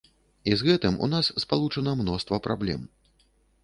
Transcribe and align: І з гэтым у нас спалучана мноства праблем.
І 0.51 0.55
з 0.61 0.67
гэтым 0.69 0.97
у 1.07 1.11
нас 1.13 1.31
спалучана 1.45 1.97
мноства 2.03 2.45
праблем. 2.51 2.81